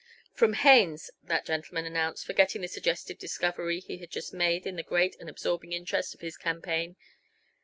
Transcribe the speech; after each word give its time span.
"From 0.33 0.53
Haines," 0.53 1.11
that 1.21 1.45
gentleman 1.45 1.85
announced, 1.85 2.25
forgetting 2.25 2.61
the 2.63 2.67
suggestive 2.67 3.19
discovery 3.19 3.79
he 3.79 3.99
had 3.99 4.09
just 4.09 4.33
made 4.33 4.65
in 4.65 4.75
the 4.75 4.81
great 4.81 5.15
and 5.19 5.29
absorbing 5.29 5.73
interest 5.73 6.15
of 6.15 6.21
his 6.21 6.37
campaign. 6.37 6.95